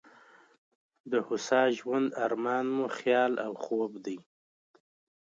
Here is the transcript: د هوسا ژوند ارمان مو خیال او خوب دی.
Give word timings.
د 1.11 1.13
هوسا 1.27 1.63
ژوند 1.77 2.07
ارمان 2.25 2.65
مو 2.75 2.85
خیال 2.97 3.33
او 3.45 3.51
خوب 3.63 3.91
دی. 4.05 4.17